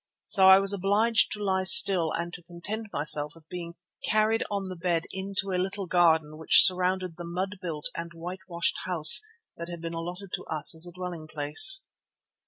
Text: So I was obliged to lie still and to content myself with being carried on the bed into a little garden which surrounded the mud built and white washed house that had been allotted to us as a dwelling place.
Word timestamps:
So 0.25 0.47
I 0.49 0.57
was 0.59 0.73
obliged 0.73 1.31
to 1.33 1.43
lie 1.43 1.61
still 1.61 2.11
and 2.11 2.33
to 2.33 2.41
content 2.41 2.87
myself 2.91 3.33
with 3.35 3.47
being 3.49 3.75
carried 4.09 4.41
on 4.49 4.67
the 4.67 4.75
bed 4.75 5.03
into 5.11 5.51
a 5.51 5.61
little 5.61 5.85
garden 5.85 6.39
which 6.39 6.65
surrounded 6.65 7.17
the 7.17 7.23
mud 7.23 7.59
built 7.61 7.85
and 7.93 8.11
white 8.11 8.41
washed 8.47 8.79
house 8.85 9.21
that 9.57 9.69
had 9.69 9.79
been 9.79 9.93
allotted 9.93 10.31
to 10.33 10.43
us 10.45 10.73
as 10.73 10.87
a 10.87 10.91
dwelling 10.91 11.27
place. 11.27 11.83